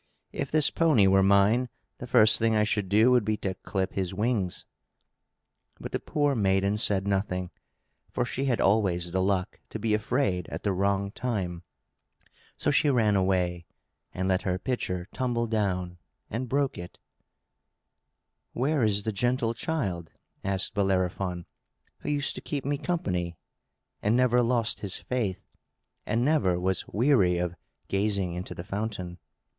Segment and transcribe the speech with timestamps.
[0.31, 1.69] "If this pony were mine,
[1.99, 4.65] the first thing I should do would be to clip his wings!"
[5.79, 7.51] But the poor maiden said nothing,
[8.09, 11.61] for she had always the luck to be afraid at the wrong time.
[12.57, 13.67] So she ran away,
[14.11, 15.99] and let her pitcher tumble down,
[16.31, 16.97] and broke it.
[18.53, 20.11] "Where is the gentle child,"
[20.43, 21.45] asked Bellerophon,
[21.99, 23.37] "who used to keep me company,
[24.01, 25.43] and never lost his faith,
[26.07, 27.53] and never was weary of
[27.87, 29.19] gazing into the fountain?"